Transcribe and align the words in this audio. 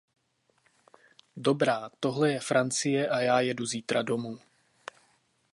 Dobrá, 1.37 1.89
tohle 1.99 2.31
je 2.31 2.39
Francie 2.39 3.09
a 3.09 3.19
já 3.19 3.39
jedu 3.39 3.65
zítra 3.65 4.01
domů. 4.01 4.39